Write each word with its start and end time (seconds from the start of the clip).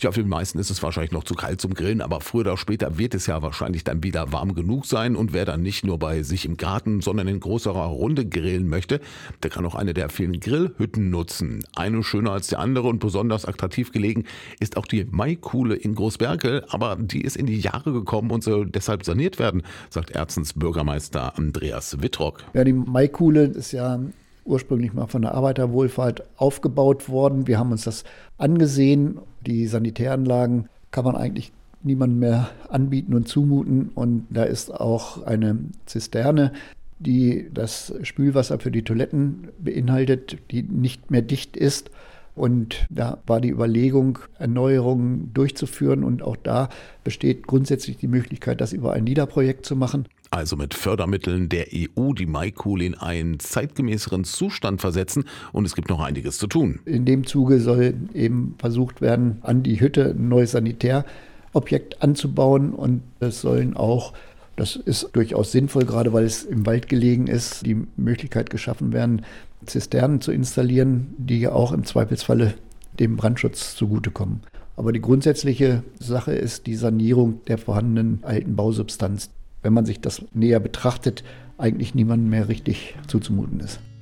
Ja, 0.00 0.12
für 0.12 0.22
die 0.22 0.28
meisten 0.28 0.58
ist 0.58 0.70
es 0.70 0.82
wahrscheinlich 0.82 1.12
noch 1.12 1.24
zu 1.24 1.34
kalt 1.34 1.60
zum 1.60 1.74
Grillen, 1.74 2.00
aber 2.00 2.20
früher 2.20 2.42
oder 2.42 2.56
später 2.56 2.98
wird 2.98 3.14
es 3.14 3.26
ja 3.26 3.42
wahrscheinlich 3.42 3.84
dann 3.84 4.02
wieder 4.02 4.32
warm 4.32 4.54
genug 4.54 4.86
sein. 4.86 5.16
Und 5.16 5.32
wer 5.32 5.44
dann 5.44 5.62
nicht 5.62 5.84
nur 5.84 5.98
bei 5.98 6.22
sich 6.22 6.44
im 6.44 6.56
Garten, 6.56 7.00
sondern 7.00 7.28
in 7.28 7.40
größerer 7.40 7.86
Runde 7.86 8.26
grillen 8.26 8.68
möchte, 8.68 9.00
der 9.42 9.50
kann 9.50 9.64
auch 9.64 9.74
eine 9.74 9.94
der 9.94 10.08
vielen 10.08 10.38
Grillhütten 10.40 11.10
nutzen. 11.10 11.64
Eine 11.74 12.02
schöner 12.02 12.32
als 12.32 12.48
die 12.48 12.56
andere 12.56 12.88
und 12.88 12.98
besonders 12.98 13.44
attraktiv 13.44 13.92
gelegen 13.92 14.24
ist 14.60 14.76
auch 14.76 14.86
die 14.86 15.04
Maikuhle 15.04 15.74
in 15.74 15.94
Großberkel, 15.94 16.64
aber 16.68 16.96
die 16.96 17.22
ist 17.22 17.36
in 17.36 17.46
die 17.46 17.58
Jahre 17.58 17.92
gekommen 17.92 18.30
und 18.30 18.44
soll 18.44 18.66
deshalb 18.66 19.04
saniert 19.04 19.38
werden, 19.38 19.62
sagt 19.90 20.10
Erzens 20.10 20.52
Bürgermeister 20.52 21.38
Andreas 21.38 22.02
Wittrock. 22.02 22.44
Ja, 22.54 22.64
die 22.64 22.72
Maikuhle 22.72 23.44
ist 23.44 23.72
ja 23.72 23.98
ursprünglich 24.46 24.92
mal 24.92 25.06
von 25.06 25.22
der 25.22 25.34
Arbeiterwohlfahrt 25.34 26.22
aufgebaut 26.36 27.08
worden. 27.08 27.46
Wir 27.46 27.58
haben 27.58 27.72
uns 27.72 27.84
das 27.84 28.04
angesehen. 28.38 29.18
Die 29.46 29.66
Sanitäranlagen 29.66 30.68
kann 30.90 31.04
man 31.04 31.16
eigentlich 31.16 31.52
niemandem 31.82 32.18
mehr 32.18 32.50
anbieten 32.68 33.14
und 33.14 33.28
zumuten. 33.28 33.90
Und 33.94 34.26
da 34.30 34.42
ist 34.42 34.70
auch 34.72 35.22
eine 35.24 35.58
Zisterne, 35.86 36.52
die 36.98 37.48
das 37.52 37.94
Spülwasser 38.02 38.58
für 38.58 38.70
die 38.70 38.82
Toiletten 38.82 39.48
beinhaltet, 39.58 40.38
die 40.50 40.62
nicht 40.62 41.10
mehr 41.10 41.22
dicht 41.22 41.56
ist. 41.56 41.90
Und 42.36 42.86
da 42.90 43.18
war 43.26 43.40
die 43.40 43.50
Überlegung, 43.50 44.20
Erneuerungen 44.38 45.32
durchzuführen. 45.34 46.04
Und 46.04 46.22
auch 46.22 46.36
da 46.36 46.68
besteht 47.02 47.46
grundsätzlich 47.46 47.96
die 47.96 48.08
Möglichkeit, 48.08 48.60
das 48.60 48.72
über 48.72 48.92
ein 48.92 49.06
LIDA-Projekt 49.06 49.66
zu 49.66 49.74
machen 49.74 50.06
also 50.30 50.56
mit 50.56 50.74
Fördermitteln 50.74 51.48
der 51.48 51.66
EU 51.72 52.12
die 52.12 52.26
Maikuhle 52.26 52.84
in 52.84 52.94
einen 52.94 53.38
zeitgemäßeren 53.38 54.24
Zustand 54.24 54.80
versetzen 54.80 55.24
und 55.52 55.64
es 55.64 55.74
gibt 55.74 55.88
noch 55.88 56.00
einiges 56.00 56.38
zu 56.38 56.46
tun. 56.46 56.80
In 56.84 57.04
dem 57.04 57.26
Zuge 57.26 57.60
soll 57.60 57.94
eben 58.12 58.54
versucht 58.58 59.00
werden, 59.00 59.38
an 59.42 59.62
die 59.62 59.80
Hütte 59.80 60.10
ein 60.10 60.28
neues 60.28 60.52
Sanitärobjekt 60.52 62.02
anzubauen 62.02 62.72
und 62.72 63.02
es 63.20 63.40
sollen 63.40 63.76
auch 63.76 64.12
das 64.56 64.76
ist 64.76 65.10
durchaus 65.12 65.52
sinnvoll, 65.52 65.84
gerade 65.84 66.12
weil 66.12 66.24
es 66.24 66.44
im 66.44 66.66
Wald 66.66 66.88
gelegen 66.88 67.26
ist, 67.26 67.64
die 67.64 67.86
Möglichkeit 67.96 68.50
geschaffen 68.50 68.92
werden, 68.92 69.22
Zisternen 69.64 70.20
zu 70.20 70.32
installieren, 70.32 71.14
die 71.18 71.40
ja 71.40 71.52
auch 71.52 71.72
im 71.72 71.84
Zweifelsfalle 71.84 72.54
dem 72.98 73.16
Brandschutz 73.16 73.76
zugutekommen. 73.76 74.40
Aber 74.76 74.92
die 74.92 75.00
grundsätzliche 75.00 75.82
Sache 75.98 76.32
ist 76.32 76.66
die 76.66 76.76
Sanierung 76.76 77.40
der 77.46 77.58
vorhandenen 77.58 78.20
alten 78.22 78.56
Bausubstanz 78.56 79.30
wenn 79.66 79.72
man 79.72 79.84
sich 79.84 80.00
das 80.00 80.22
näher 80.32 80.60
betrachtet, 80.60 81.24
eigentlich 81.58 81.92
niemandem 81.92 82.30
mehr 82.30 82.48
richtig 82.48 82.94
zuzumuten 83.08 83.58
ist. 83.58 83.80